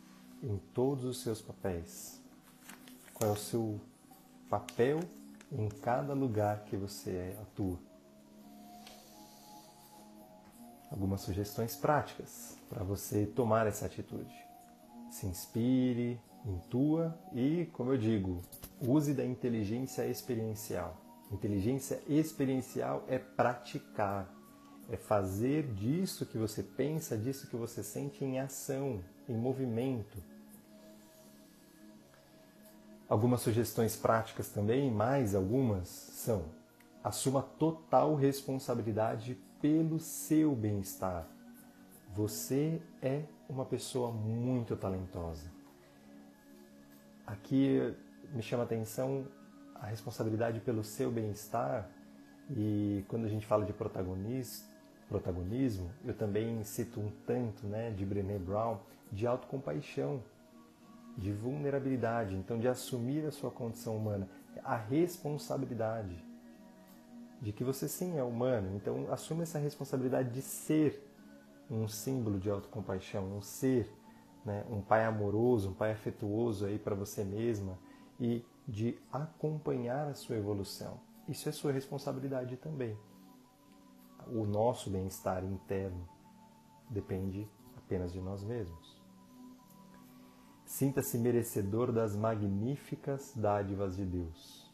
em 0.43 0.57
todos 0.73 1.03
os 1.03 1.21
seus 1.21 1.41
papéis. 1.41 2.21
Qual 3.15 3.31
é 3.31 3.33
o 3.33 3.35
seu 3.35 3.81
papel 4.47 4.99
em 5.51 5.67
cada 5.67 6.13
lugar 6.13 6.63
que 6.65 6.77
você 6.77 7.35
atua. 7.41 7.77
Algumas 10.91 11.21
sugestões 11.21 11.75
práticas 11.75 12.55
para 12.69 12.83
você 12.83 13.25
tomar 13.25 13.65
essa 13.65 13.87
atitude. 13.87 14.33
Se 15.09 15.25
inspire, 15.25 16.19
intua 16.45 17.17
e, 17.33 17.65
como 17.73 17.91
eu 17.91 17.97
digo, 17.97 18.41
use 18.79 19.13
da 19.13 19.25
inteligência 19.25 20.07
experiencial. 20.07 20.97
Inteligência 21.31 22.01
experiencial 22.07 23.03
é 23.07 23.17
praticar, 23.17 24.31
é 24.91 24.97
fazer 24.97 25.71
disso 25.73 26.25
que 26.25 26.37
você 26.37 26.63
pensa, 26.63 27.17
disso 27.17 27.47
que 27.47 27.55
você 27.55 27.83
sente 27.83 28.25
em 28.25 28.39
ação, 28.39 29.03
em 29.27 29.35
movimento. 29.35 30.17
Algumas 33.07 33.41
sugestões 33.41 33.95
práticas 33.95 34.49
também, 34.49 34.91
mais 34.91 35.35
algumas, 35.35 35.87
são: 35.87 36.45
assuma 37.03 37.41
total 37.41 38.15
responsabilidade 38.15 39.37
pelo 39.61 39.99
seu 39.99 40.55
bem-estar. 40.55 41.27
Você 42.13 42.81
é 43.01 43.23
uma 43.47 43.65
pessoa 43.65 44.11
muito 44.11 44.75
talentosa. 44.75 45.51
Aqui 47.25 47.95
me 48.33 48.41
chama 48.41 48.63
a 48.63 48.65
atenção 48.65 49.27
a 49.75 49.85
responsabilidade 49.85 50.59
pelo 50.59 50.83
seu 50.83 51.11
bem-estar 51.11 51.89
e 52.49 53.05
quando 53.07 53.25
a 53.25 53.29
gente 53.29 53.45
fala 53.45 53.65
de 53.65 53.71
protagonista, 53.71 54.68
protagonismo, 55.09 55.89
eu 56.05 56.13
também 56.13 56.63
cito 56.63 56.99
um 56.99 57.11
tanto 57.25 57.65
né, 57.65 57.89
de 57.89 58.05
Brené 58.05 58.37
Brown 58.37 58.77
de 59.11 59.25
autocompaixão, 59.25 60.23
de 61.17 61.33
vulnerabilidade, 61.33 62.35
então 62.35 62.59
de 62.59 62.67
assumir 62.67 63.25
a 63.25 63.31
sua 63.31 63.49
condição 63.49 63.97
humana, 63.97 64.29
a 64.63 64.77
responsabilidade 64.77 66.23
de 67.41 67.51
que 67.51 67.63
você 67.63 67.87
sim 67.87 68.17
é 68.17 68.23
humano, 68.23 68.75
então 68.75 69.11
assume 69.11 69.43
essa 69.43 69.57
responsabilidade 69.57 70.29
de 70.29 70.41
ser 70.41 71.03
um 71.69 71.87
símbolo 71.87 72.39
de 72.39 72.49
autocompaixão, 72.49 73.37
um 73.37 73.41
ser, 73.41 73.91
né, 74.45 74.63
um 74.69 74.81
pai 74.81 75.05
amoroso, 75.05 75.69
um 75.69 75.73
pai 75.73 75.91
afetuoso 75.91 76.65
aí 76.65 76.77
para 76.77 76.95
você 76.95 77.23
mesma 77.23 77.77
e 78.19 78.45
de 78.67 78.97
acompanhar 79.11 80.07
a 80.07 80.13
sua 80.13 80.35
evolução. 80.35 80.99
Isso 81.27 81.49
é 81.49 81.51
sua 81.51 81.71
responsabilidade 81.71 82.55
também 82.57 82.97
o 84.31 84.45
nosso 84.45 84.89
bem-estar 84.89 85.43
interno 85.43 86.07
depende 86.89 87.47
apenas 87.77 88.11
de 88.11 88.21
nós 88.21 88.43
mesmos. 88.43 88.99
Sinta-se 90.65 91.17
merecedor 91.17 91.91
das 91.91 92.15
magníficas 92.15 93.33
dádivas 93.35 93.95
de 93.95 94.05
Deus. 94.05 94.71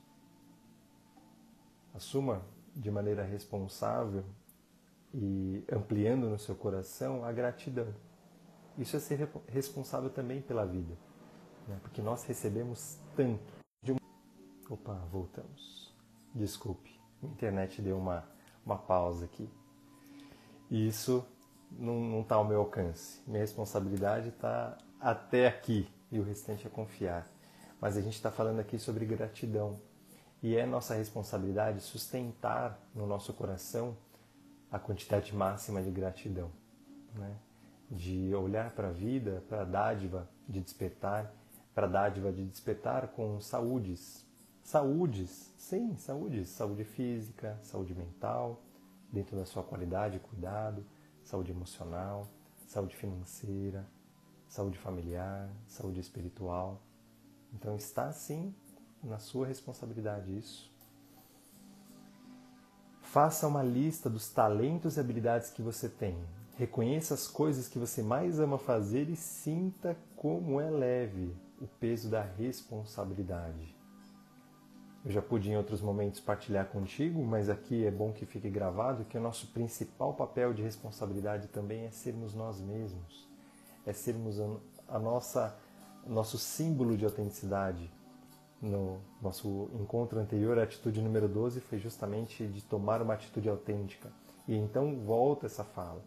Assuma 1.94 2.42
de 2.76 2.92
maneira 2.92 3.24
responsável 3.24 4.26
e 5.14 5.64
ampliando 5.72 6.30
no 6.30 6.38
seu 6.38 6.56
coração 6.56 7.24
a 7.24 7.32
gratidão. 7.32 7.94
Isso 8.78 8.98
é 8.98 9.00
ser 9.00 9.30
responsável 9.48 10.10
também 10.10 10.42
pela 10.42 10.66
vida, 10.66 10.98
né? 11.66 11.80
porque 11.82 12.02
nós 12.02 12.26
recebemos 12.26 13.00
tanto. 13.16 13.54
De 13.82 13.94
uma... 13.94 14.02
Opa, 14.70 14.96
voltamos. 15.10 15.96
Desculpe, 16.34 17.00
a 17.24 17.28
internet 17.28 17.82
deu 17.82 17.98
uma 17.98 18.35
uma 18.66 18.78
pausa 18.78 19.26
aqui. 19.26 19.50
E 20.70 20.88
isso 20.88 21.26
não 21.72 22.22
está 22.22 22.36
ao 22.36 22.46
meu 22.46 22.60
alcance. 22.60 23.22
Minha 23.28 23.40
responsabilidade 23.40 24.30
está 24.30 24.78
até 25.00 25.48
aqui 25.48 25.88
e 26.12 26.20
o 26.20 26.24
restante 26.24 26.66
é 26.66 26.70
confiar. 26.70 27.30
Mas 27.80 27.98
a 27.98 28.02
gente 28.02 28.16
está 28.16 28.32
falando 28.32 28.60
aqui 28.60 28.80
sobre 28.80 29.06
gratidão. 29.06 29.80
E 30.42 30.56
é 30.56 30.66
nossa 30.66 30.96
responsabilidade 30.96 31.82
sustentar 31.82 32.80
no 32.94 33.06
nosso 33.06 33.34
coração 33.34 33.96
a 34.72 34.80
quantidade 34.80 35.36
máxima 35.36 35.82
de 35.82 35.92
gratidão. 35.92 36.52
Né? 37.14 37.36
De 37.90 38.34
olhar 38.34 38.72
para 38.72 38.90
a 38.90 38.92
vida, 38.92 39.44
para 39.48 39.62
a 39.62 39.66
dádiva 39.66 40.28
de 40.48 40.60
despertar, 40.62 41.32
para 41.74 41.88
a 41.88 41.90
dádiva 41.90 42.32
de 42.32 42.46
despertar 42.46 43.10
com 43.10 43.40
saúdes, 43.40 44.25
Saúdes, 44.66 45.54
sim, 45.60 45.96
saúde, 45.96 46.44
saúde 46.44 46.84
física, 46.84 47.56
saúde 47.62 47.94
mental, 47.94 48.64
dentro 49.12 49.38
da 49.38 49.46
sua 49.46 49.62
qualidade, 49.62 50.18
cuidado, 50.18 50.84
saúde 51.24 51.52
emocional, 51.52 52.28
saúde 52.66 52.96
financeira, 52.96 53.88
saúde 54.48 54.80
familiar, 54.80 55.48
saúde 55.68 56.00
espiritual. 56.00 56.82
Então 57.54 57.76
está 57.76 58.12
sim 58.12 58.56
na 59.04 59.20
sua 59.20 59.46
responsabilidade 59.46 60.36
isso. 60.36 60.74
Faça 63.04 63.48
uma 63.48 63.62
lista 63.62 64.10
dos 64.10 64.32
talentos 64.32 64.98
e 64.98 65.00
habilidades 65.00 65.52
que 65.52 65.62
você 65.62 65.88
tem. 65.88 66.18
Reconheça 66.58 67.14
as 67.14 67.28
coisas 67.28 67.68
que 67.68 67.78
você 67.78 68.02
mais 68.02 68.40
ama 68.40 68.58
fazer 68.58 69.12
e 69.12 69.16
sinta 69.16 69.96
como 70.16 70.60
é 70.60 70.72
leve 70.72 71.38
o 71.62 71.68
peso 71.68 72.10
da 72.10 72.24
responsabilidade. 72.24 73.85
Eu 75.06 75.12
já 75.12 75.22
pude 75.22 75.52
em 75.52 75.56
outros 75.56 75.82
momentos 75.82 76.20
partilhar 76.20 76.66
contigo, 76.66 77.24
mas 77.24 77.48
aqui 77.48 77.86
é 77.86 77.92
bom 77.92 78.12
que 78.12 78.26
fique 78.26 78.50
gravado 78.50 79.06
que 79.06 79.16
o 79.16 79.22
nosso 79.22 79.46
principal 79.48 80.16
papel 80.16 80.52
de 80.52 80.64
responsabilidade 80.64 81.48
também 81.50 81.86
é 81.86 81.92
sermos 81.92 82.34
nós 82.34 82.60
mesmos, 82.60 83.28
é 83.86 83.94
sermos 83.94 84.40
a 84.88 84.98
nossa 84.98 85.56
nosso 86.08 86.38
símbolo 86.38 86.98
de 86.98 87.06
autenticidade. 87.06 87.92
No 88.62 89.00
nosso 89.22 89.70
encontro 89.74 90.20
anterior, 90.20 90.58
a 90.58 90.64
atitude 90.64 91.02
número 91.02 91.28
12 91.28 91.60
foi 91.62 91.78
justamente 91.78 92.48
de 92.48 92.64
tomar 92.64 93.02
uma 93.02 93.14
atitude 93.14 93.50
autêntica. 93.50 94.12
E 94.48 94.56
então 94.56 94.96
volta 95.04 95.46
essa 95.46 95.64
fala. 95.64 96.02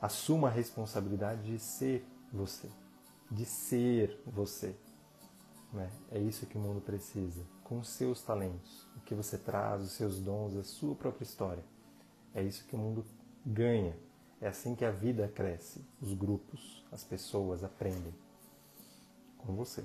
Assuma 0.00 0.48
a 0.48 0.50
responsabilidade 0.50 1.42
de 1.42 1.58
ser 1.58 2.04
você, 2.32 2.68
de 3.30 3.44
ser 3.44 4.20
você. 4.26 4.74
Né? 5.72 5.90
É 6.10 6.18
isso 6.18 6.46
que 6.46 6.58
o 6.58 6.60
mundo 6.60 6.80
precisa. 6.80 7.44
Com 7.64 7.78
os 7.78 7.88
seus 7.88 8.22
talentos, 8.22 8.86
o 8.96 9.00
que 9.00 9.14
você 9.14 9.38
traz, 9.38 9.82
os 9.82 9.92
seus 9.92 10.20
dons, 10.20 10.56
a 10.56 10.62
sua 10.62 10.94
própria 10.94 11.24
história. 11.24 11.64
É 12.34 12.42
isso 12.42 12.64
que 12.66 12.74
o 12.74 12.78
mundo 12.78 13.04
ganha. 13.44 13.96
É 14.40 14.48
assim 14.48 14.74
que 14.74 14.84
a 14.84 14.90
vida 14.90 15.28
cresce. 15.28 15.84
Os 16.00 16.12
grupos, 16.14 16.84
as 16.90 17.04
pessoas 17.04 17.62
aprendem 17.62 18.12
com 19.38 19.54
você. 19.54 19.84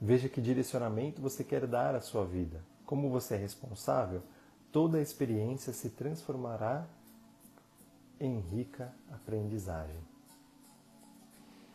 Veja 0.00 0.28
que 0.28 0.40
direcionamento 0.40 1.20
você 1.20 1.42
quer 1.42 1.66
dar 1.66 1.94
à 1.94 2.00
sua 2.00 2.24
vida. 2.24 2.62
Como 2.86 3.10
você 3.10 3.34
é 3.34 3.38
responsável, 3.38 4.22
toda 4.70 4.98
a 4.98 5.02
experiência 5.02 5.72
se 5.72 5.90
transformará 5.90 6.86
em 8.20 8.38
rica 8.38 8.94
aprendizagem. 9.10 10.00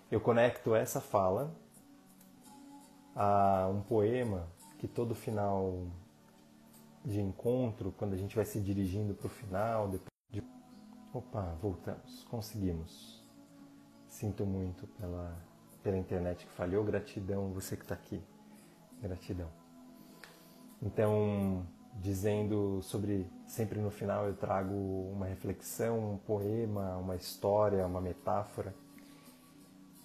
Eu 0.09 0.21
conecto 0.21 0.73
essa 0.75 1.01
fala 1.01 1.53
a 3.15 3.69
um 3.71 3.81
poema 3.81 4.47
que 4.77 4.87
todo 4.87 5.13
final 5.15 5.87
de 7.05 7.21
encontro, 7.21 7.93
quando 7.97 8.13
a 8.13 8.17
gente 8.17 8.35
vai 8.35 8.45
se 8.45 8.59
dirigindo 8.59 9.13
para 9.13 9.27
o 9.27 9.29
final, 9.29 9.87
depois 9.89 10.09
de... 10.31 10.43
opa, 11.13 11.55
voltamos, 11.61 12.23
conseguimos. 12.29 13.23
Sinto 14.07 14.45
muito 14.45 14.87
pela, 14.99 15.35
pela 15.81 15.97
internet 15.97 16.45
que 16.45 16.51
falhou. 16.51 16.83
Gratidão, 16.83 17.51
você 17.51 17.75
que 17.75 17.83
está 17.83 17.95
aqui. 17.95 18.21
Gratidão. 19.01 19.49
Então, 20.81 21.65
dizendo 21.95 22.81
sobre. 22.81 23.27
Sempre 23.45 23.79
no 23.79 23.91
final 23.91 24.27
eu 24.27 24.35
trago 24.35 24.73
uma 24.73 25.25
reflexão, 25.25 26.13
um 26.13 26.17
poema, 26.17 26.97
uma 26.97 27.15
história, 27.15 27.85
uma 27.85 28.01
metáfora. 28.01 28.73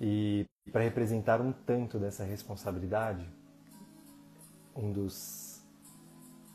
E 0.01 0.47
para 0.73 0.83
representar 0.83 1.41
um 1.41 1.53
tanto 1.53 1.99
dessa 1.99 2.25
responsabilidade, 2.25 3.29
um 4.77 4.93
dos 4.93 5.63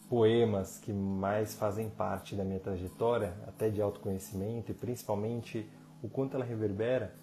poemas 0.10 0.78
que 0.78 0.94
mais 0.94 1.56
fazem 1.56 1.90
parte 1.90 2.36
da 2.36 2.44
minha 2.44 2.60
trajetória, 2.60 3.36
até 3.48 3.70
de 3.70 3.82
autoconhecimento 3.82 4.72
e 4.72 4.74
principalmente 4.74 5.70
o 6.02 6.08
quanto 6.08 6.36
ela 6.36 6.46
reverbera, 6.46 7.16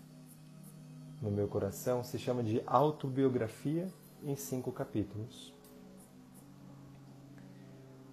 no 1.22 1.30
meu 1.30 1.46
coração 1.46 2.02
se 2.02 2.18
chama 2.18 2.42
de 2.42 2.62
Autobiografia 2.66 3.88
em 4.24 4.34
cinco 4.34 4.72
capítulos. 4.72 5.54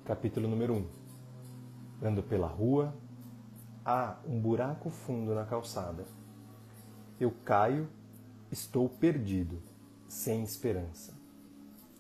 Capítulo 0.05 0.47
número 0.47 0.73
1. 0.73 0.77
Um. 0.77 0.87
Ando 2.01 2.21
pela 2.21 2.47
rua, 2.47 2.93
há 3.83 4.17
um 4.27 4.39
buraco 4.39 4.89
fundo 4.89 5.33
na 5.33 5.45
calçada. 5.45 6.05
Eu 7.19 7.31
caio, 7.43 7.89
estou 8.51 8.87
perdido, 8.89 9.61
sem 10.07 10.43
esperança. 10.43 11.13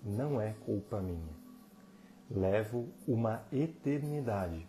Não 0.03 0.39
é 0.39 0.53
culpa 0.53 1.01
minha. 1.01 1.35
Levo 2.29 2.89
uma 3.07 3.45
eternidade 3.51 4.67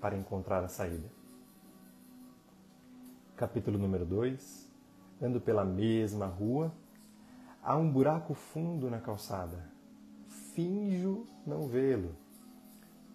para 0.00 0.16
encontrar 0.16 0.64
a 0.64 0.68
saída. 0.68 1.10
Capítulo 3.36 3.78
número 3.78 4.04
2 4.04 4.68
ando 5.20 5.40
pela 5.40 5.64
mesma 5.64 6.26
rua, 6.26 6.72
há 7.62 7.76
um 7.76 7.90
buraco 7.90 8.34
fundo 8.34 8.88
na 8.88 9.00
calçada. 9.00 9.70
Finjo 10.54 11.26
não 11.46 11.66
vê-lo. 11.66 12.14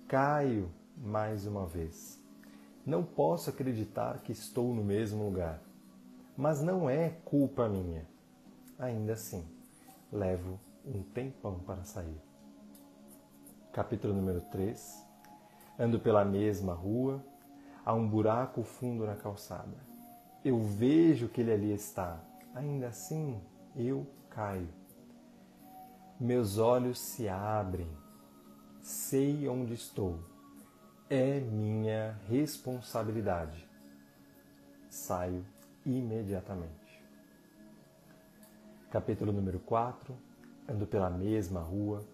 Caio 0.08 0.70
mais 0.98 1.46
uma 1.46 1.66
vez. 1.66 2.22
Não 2.86 3.04
posso 3.04 3.50
acreditar 3.50 4.20
que 4.20 4.32
estou 4.32 4.74
no 4.74 4.84
mesmo 4.84 5.24
lugar. 5.24 5.62
Mas 6.36 6.62
não 6.62 6.90
é 6.90 7.10
culpa 7.26 7.70
minha. 7.70 8.08
Ainda 8.80 9.14
assim, 9.14 9.46
levo 10.12 10.60
um 10.86 11.04
tempão 11.04 11.60
para 11.60 11.84
sair. 11.84 12.22
Capítulo 13.72 14.14
número 14.14 14.42
3. 14.42 15.06
Ando 15.80 16.00
pela 16.00 16.26
mesma 16.26 16.74
rua, 16.74 17.24
há 17.86 17.94
um 17.94 18.08
buraco 18.08 18.64
fundo 18.64 19.06
na 19.06 19.16
calçada 19.16 19.94
eu 20.44 20.62
vejo 20.62 21.30
que 21.30 21.40
ele 21.40 21.54
ali 21.54 21.72
está, 21.72 22.20
ainda 22.54 22.88
assim 22.88 23.42
eu 23.76 24.06
caio. 24.30 24.68
Meus 26.20 26.58
olhos 26.58 27.00
se 27.00 27.30
abrem, 27.30 27.90
sei 28.82 29.48
onde 29.48 29.74
estou, 29.74 30.20
é 31.10 31.40
minha 31.40 32.20
responsabilidade. 32.28 33.68
Saio 34.90 35.46
imediatamente. 35.86 37.04
Capítulo 38.90 39.32
número 39.32 39.60
4. 39.60 40.16
Ando 40.68 40.86
pela 40.86 41.10
mesma 41.10 41.62
rua. 41.62 42.06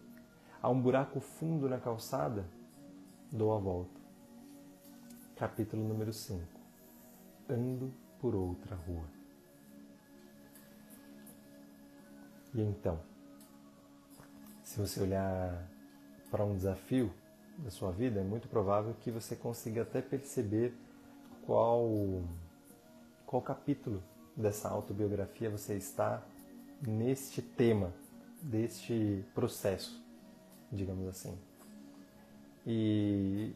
Há 0.62 0.69
um 0.69 0.82
buraco 0.82 1.19
fundo 1.19 1.69
na 1.69 1.77
calçada. 1.77 2.45
Dou 3.32 3.53
a 3.53 3.60
volta. 3.60 3.99
Capítulo 5.36 5.88
número 5.88 6.12
5. 6.12 6.41
Ando 7.49 7.93
por 8.19 8.36
outra 8.36 8.75
rua. 8.75 9.05
E 12.53 12.62
então, 12.62 12.99
se 14.63 14.79
você 14.79 15.01
olhar 15.01 15.67
para 16.32 16.43
um 16.43 16.55
desafio 16.55 17.13
da 17.58 17.69
sua 17.69 17.91
vida, 17.91 18.19
é 18.19 18.23
muito 18.23 18.47
provável 18.47 18.95
que 19.01 19.12
você 19.12 19.36
consiga 19.36 19.84
até 19.84 20.01
perceber 20.01 20.73
qual 21.45 21.88
qual 23.30 23.44
capítulo 23.44 24.02
dessa 24.36 24.68
autobiografia 24.68 25.52
você 25.52 25.76
está 25.76 26.20
neste 26.82 27.44
tema, 27.44 27.94
deste 28.42 29.24
processo, 29.36 30.04
digamos 30.72 31.08
assim. 31.08 31.38
E 32.65 33.54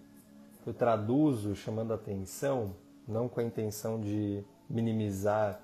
eu 0.64 0.76
traduzo 0.76 1.56
chamando 1.56 1.92
a 1.92 1.96
atenção, 1.96 2.76
não 3.08 3.28
com 3.28 3.40
a 3.40 3.44
intenção 3.44 4.00
de 4.00 4.46
minimizar 4.70 5.60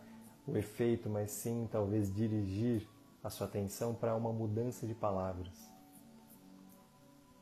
o 0.47 0.57
efeito, 0.57 1.07
mas 1.07 1.29
sim 1.29 1.69
talvez 1.71 2.11
dirigir 2.11 2.89
a 3.23 3.29
sua 3.29 3.45
atenção 3.45 3.93
para 3.93 4.15
uma 4.15 4.33
mudança 4.33 4.87
de 4.87 4.95
palavras. 4.95 5.71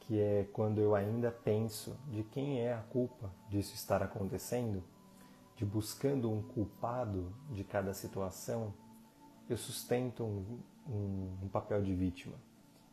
Que 0.01 0.19
é 0.19 0.49
quando 0.51 0.81
eu 0.81 0.93
ainda 0.95 1.31
penso 1.31 1.97
de 2.09 2.23
quem 2.23 2.59
é 2.59 2.73
a 2.73 2.81
culpa 2.81 3.31
disso 3.49 3.73
estar 3.73 4.03
acontecendo, 4.03 4.83
de 5.57 5.65
buscando 5.65 6.31
um 6.31 6.41
culpado 6.41 7.35
de 7.49 7.63
cada 7.63 7.93
situação, 7.93 8.73
eu 9.49 9.57
sustento 9.57 10.23
um, 10.23 10.61
um, 10.87 11.37
um 11.43 11.49
papel 11.49 11.81
de 11.81 11.93
vítima. 11.95 12.35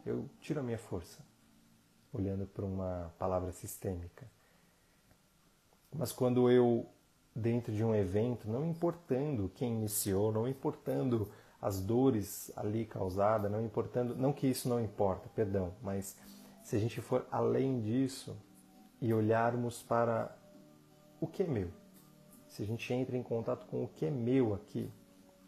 Eu 0.04 0.28
tiro 0.40 0.60
a 0.60 0.62
minha 0.62 0.78
força, 0.78 1.24
olhando 2.12 2.46
para 2.46 2.64
uma 2.64 3.14
palavra 3.18 3.52
sistêmica. 3.52 4.26
Mas 5.92 6.10
quando 6.10 6.50
eu 6.50 6.86
dentro 7.36 7.72
de 7.72 7.84
um 7.84 7.94
evento, 7.94 8.48
não 8.48 8.64
importando 8.64 9.50
quem 9.54 9.74
iniciou, 9.74 10.32
não 10.32 10.48
importando 10.48 11.30
as 11.60 11.80
dores 11.80 12.50
ali 12.56 12.86
causadas, 12.86 13.50
não 13.50 13.62
importando, 13.62 14.14
não 14.16 14.32
que 14.32 14.46
isso 14.46 14.68
não 14.68 14.80
importa, 14.82 15.28
perdão, 15.34 15.74
mas 15.82 16.16
se 16.62 16.76
a 16.76 16.78
gente 16.78 17.00
for 17.00 17.26
além 17.30 17.80
disso 17.80 18.36
e 19.00 19.12
olharmos 19.12 19.82
para 19.82 20.36
o 21.20 21.26
que 21.26 21.42
é 21.42 21.46
meu, 21.46 21.70
se 22.54 22.62
a 22.62 22.66
gente 22.66 22.94
entra 22.94 23.16
em 23.16 23.22
contato 23.22 23.66
com 23.66 23.82
o 23.82 23.88
que 23.88 24.06
é 24.06 24.10
meu 24.10 24.54
aqui, 24.54 24.88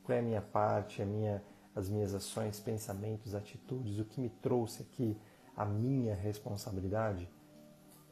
qual 0.02 0.16
é 0.16 0.18
a 0.18 0.22
minha 0.22 0.42
parte, 0.42 1.00
a 1.00 1.06
minha, 1.06 1.40
as 1.72 1.88
minhas 1.88 2.12
ações, 2.12 2.58
pensamentos, 2.58 3.32
atitudes, 3.32 4.00
o 4.00 4.04
que 4.04 4.20
me 4.20 4.28
trouxe 4.28 4.82
aqui, 4.82 5.16
a 5.56 5.64
minha 5.64 6.16
responsabilidade, 6.16 7.30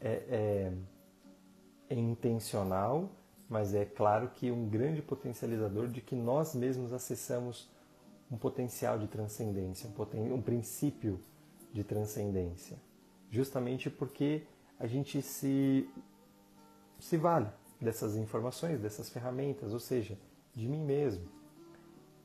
é, 0.01 0.13
é, 0.29 0.73
é 1.91 1.95
intencional, 1.97 3.11
mas 3.49 3.75
é 3.75 3.85
claro 3.85 4.29
que 4.29 4.53
um 4.53 4.69
grande 4.69 5.03
potencializador 5.03 5.89
de 5.89 6.01
que 6.01 6.15
nós 6.15 6.55
mesmos 6.55 6.93
acessamos 6.93 7.69
um 8.31 8.37
potencial 8.37 8.97
de 8.97 9.09
transcendência, 9.09 9.89
um, 9.89 9.93
poten 9.93 10.33
um 10.33 10.41
princípio 10.41 11.21
de 11.73 11.83
transcendência, 11.83 12.77
justamente 13.29 13.91
porque 13.91 14.45
a 14.79 14.87
gente 14.87 15.21
se, 15.21 15.91
se 17.01 17.17
vale 17.17 17.49
dessas 17.81 18.17
informações, 18.17 18.81
dessas 18.81 19.09
ferramentas, 19.09 19.73
ou 19.73 19.81
seja, 19.81 20.19
de 20.55 20.69
mim 20.69 20.85
mesmo. 20.85 21.27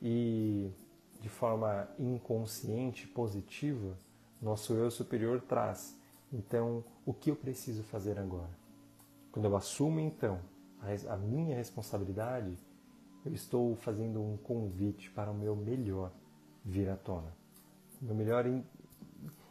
E 0.02 0.72
de 1.20 1.30
forma 1.30 1.88
inconsciente, 2.00 3.08
positiva, 3.08 3.98
nosso 4.42 4.74
eu 4.74 4.90
superior 4.90 5.42
traz. 5.42 5.98
Então, 6.32 6.84
o 7.06 7.14
que 7.14 7.32
eu 7.32 7.36
preciso 7.36 7.84
fazer 7.84 8.18
agora? 8.18 8.58
Quando 9.32 9.46
eu 9.46 9.56
assumo, 9.56 10.00
então, 10.00 10.40
a 11.08 11.18
minha 11.18 11.56
responsabilidade, 11.56 12.58
eu 13.26 13.34
estou 13.34 13.76
fazendo 13.76 14.22
um 14.22 14.38
convite 14.38 15.10
para 15.12 15.30
o 15.30 15.36
meu 15.36 15.56
melhor 15.56 16.12
vir 16.64 16.90
à 16.90 16.96
tona. 16.96 17.34
Meu 18.02 18.16
melhor 18.16 18.46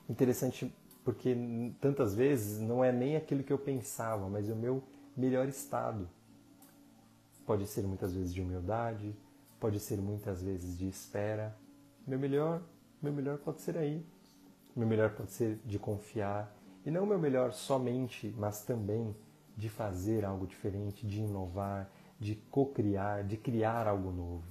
interessante 0.08 0.72
porque 1.04 1.34
tantas 1.80 2.14
vezes 2.14 2.60
não 2.60 2.84
é 2.84 2.92
nem 2.92 3.16
aquilo 3.16 3.42
que 3.42 3.52
eu 3.52 3.58
pensava, 3.58 4.28
mas 4.28 4.48
o 4.50 4.54
meu 4.54 4.82
melhor 5.18 5.48
estado. 5.48 6.08
Pode 7.44 7.66
ser 7.66 7.82
muitas 7.82 8.14
vezes 8.14 8.32
de 8.32 8.40
humildade, 8.40 9.14
pode 9.58 9.80
ser 9.80 9.98
muitas 9.98 10.42
vezes 10.42 10.78
de 10.78 10.88
espera. 10.88 11.56
Meu 12.06 12.18
melhor, 12.18 12.62
meu 13.02 13.12
melhor 13.12 13.38
pode 13.38 13.60
ser 13.60 13.76
aí. 13.76 14.06
Meu 14.76 14.86
melhor 14.86 15.10
pode 15.10 15.32
ser 15.32 15.58
de 15.64 15.78
confiar 15.78 16.56
e 16.86 16.90
não 16.90 17.04
meu 17.04 17.18
melhor 17.18 17.52
somente, 17.52 18.34
mas 18.38 18.62
também 18.64 19.14
de 19.56 19.68
fazer 19.68 20.24
algo 20.24 20.46
diferente, 20.46 21.06
de 21.06 21.20
inovar, 21.20 21.90
de 22.18 22.36
co-criar, 22.36 23.24
de 23.24 23.36
criar 23.36 23.88
algo 23.88 24.10
novo, 24.12 24.46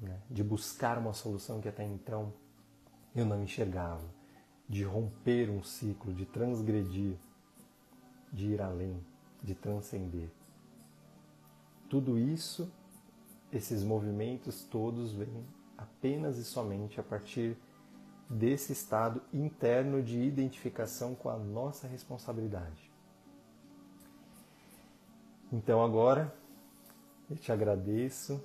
né? 0.00 0.20
de 0.28 0.42
buscar 0.42 0.98
uma 0.98 1.12
solução 1.12 1.60
que 1.60 1.68
até 1.68 1.84
então 1.84 2.32
eu 3.14 3.24
não 3.24 3.42
enxergava, 3.42 4.04
de 4.68 4.82
romper 4.82 5.48
um 5.48 5.62
ciclo, 5.62 6.12
de 6.12 6.26
transgredir, 6.26 7.16
de 8.32 8.48
ir 8.48 8.60
além, 8.60 9.00
de 9.42 9.54
transcender. 9.54 10.28
Tudo 11.88 12.18
isso, 12.18 12.70
esses 13.52 13.82
movimentos 13.82 14.62
todos 14.64 15.12
vêm 15.12 15.44
apenas 15.76 16.38
e 16.38 16.44
somente 16.44 17.00
a 17.00 17.02
partir 17.02 17.56
desse 18.28 18.72
estado 18.72 19.20
interno 19.32 20.02
de 20.02 20.20
identificação 20.20 21.14
com 21.16 21.28
a 21.28 21.36
nossa 21.36 21.88
responsabilidade. 21.88 22.90
Então 25.52 25.82
agora 25.82 26.32
eu 27.28 27.36
te 27.36 27.50
agradeço, 27.50 28.40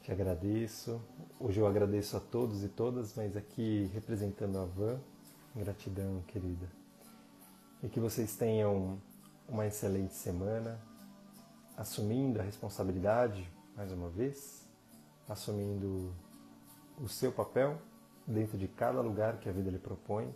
te 0.00 0.12
agradeço. 0.12 1.00
Hoje 1.40 1.58
eu 1.58 1.66
agradeço 1.66 2.16
a 2.16 2.20
todos 2.20 2.62
e 2.62 2.68
todas, 2.68 3.14
mas 3.16 3.36
aqui 3.36 3.90
representando 3.92 4.58
a 4.58 4.64
Van, 4.64 5.00
gratidão 5.56 6.22
querida. 6.28 6.68
E 7.82 7.88
que 7.88 7.98
vocês 7.98 8.36
tenham 8.36 9.00
uma 9.48 9.66
excelente 9.66 10.14
semana, 10.14 10.80
assumindo 11.76 12.40
a 12.40 12.42
responsabilidade, 12.42 13.50
mais 13.76 13.92
uma 13.92 14.08
vez, 14.08 14.68
assumindo 15.28 16.14
o 16.98 17.08
seu 17.08 17.32
papel 17.32 17.80
dentro 18.26 18.56
de 18.56 18.68
cada 18.68 19.00
lugar 19.00 19.38
que 19.38 19.48
a 19.48 19.52
vida 19.52 19.70
lhe 19.70 19.78
propõe, 19.78 20.34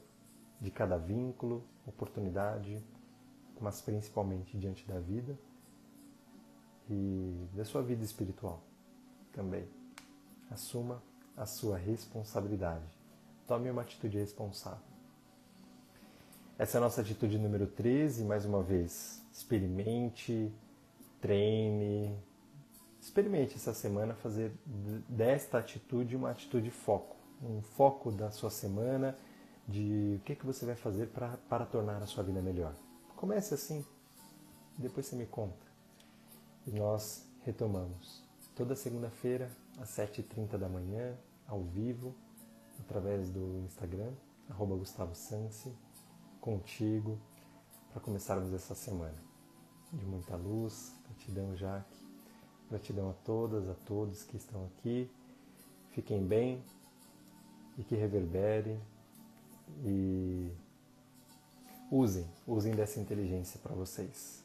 de 0.60 0.70
cada 0.70 0.96
vínculo, 0.96 1.64
oportunidade, 1.86 2.84
mas 3.60 3.80
principalmente 3.80 4.58
diante 4.58 4.86
da 4.86 4.98
vida 4.98 5.38
e 6.88 7.48
da 7.54 7.64
sua 7.64 7.82
vida 7.82 8.04
espiritual 8.04 8.62
também. 9.32 9.68
Assuma 10.50 11.02
a 11.36 11.46
sua 11.46 11.76
responsabilidade. 11.76 12.84
Tome 13.46 13.70
uma 13.70 13.82
atitude 13.82 14.18
responsável. 14.18 14.97
Essa 16.58 16.76
é 16.76 16.78
a 16.78 16.80
nossa 16.80 17.02
atitude 17.02 17.38
número 17.38 17.68
13, 17.68 18.24
mais 18.24 18.44
uma 18.44 18.60
vez. 18.64 19.22
Experimente, 19.32 20.52
treine, 21.20 22.12
experimente 23.00 23.54
essa 23.54 23.72
semana 23.72 24.12
fazer 24.16 24.50
desta 25.08 25.58
atitude 25.58 26.16
uma 26.16 26.32
atitude 26.32 26.68
foco, 26.72 27.14
um 27.40 27.62
foco 27.62 28.10
da 28.10 28.32
sua 28.32 28.50
semana 28.50 29.16
de 29.68 30.16
o 30.18 30.24
que, 30.24 30.34
que 30.34 30.44
você 30.44 30.66
vai 30.66 30.74
fazer 30.74 31.06
pra, 31.10 31.36
para 31.48 31.64
tornar 31.64 32.02
a 32.02 32.06
sua 32.06 32.24
vida 32.24 32.42
melhor. 32.42 32.74
Comece 33.14 33.54
assim, 33.54 33.86
depois 34.76 35.06
você 35.06 35.14
me 35.14 35.26
conta. 35.26 35.64
E 36.66 36.72
nós 36.72 37.24
retomamos 37.44 38.24
toda 38.56 38.74
segunda-feira 38.74 39.48
às 39.80 39.90
7h30 39.90 40.58
da 40.58 40.68
manhã, 40.68 41.14
ao 41.46 41.62
vivo, 41.62 42.12
através 42.80 43.30
do 43.30 43.62
Instagram, 43.64 44.10
arroba 44.50 44.74
Gustavo 44.74 45.14
Sansi, 45.14 45.72
contigo, 46.48 47.18
para 47.92 48.00
começarmos 48.00 48.54
essa 48.54 48.74
semana. 48.74 49.18
De 49.92 50.06
muita 50.06 50.34
luz, 50.34 50.94
gratidão 51.04 51.54
Jaque, 51.54 51.98
gratidão 52.70 53.10
a 53.10 53.12
todas, 53.12 53.68
a 53.68 53.74
todos 53.74 54.22
que 54.22 54.38
estão 54.38 54.64
aqui. 54.64 55.10
Fiquem 55.90 56.26
bem 56.26 56.64
e 57.76 57.84
que 57.84 57.94
reverbere 57.94 58.80
e 59.84 60.50
usem, 61.90 62.26
usem 62.46 62.74
dessa 62.74 62.98
inteligência 62.98 63.60
para 63.62 63.74
vocês. 63.74 64.42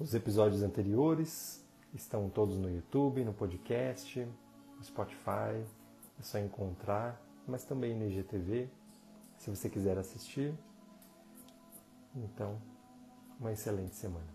Os 0.00 0.14
episódios 0.14 0.62
anteriores 0.64 1.64
estão 1.94 2.28
todos 2.28 2.56
no 2.56 2.68
YouTube, 2.68 3.24
no 3.24 3.32
podcast, 3.32 4.26
no 4.76 4.84
Spotify, 4.84 5.64
é 6.18 6.22
só 6.22 6.38
encontrar, 6.40 7.20
mas 7.46 7.64
também 7.64 7.96
no 7.96 8.08
IGTV, 8.08 8.68
se 9.38 9.50
você 9.50 9.68
quiser 9.70 9.96
assistir. 9.96 10.52
Então, 12.14 12.60
uma 13.38 13.52
excelente 13.52 13.94
semana. 13.94 14.32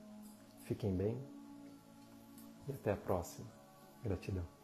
Fiquem 0.64 0.96
bem 0.96 1.18
e 2.68 2.74
até 2.74 2.92
a 2.92 2.98
próxima. 2.98 3.48
Gratidão. 4.04 4.57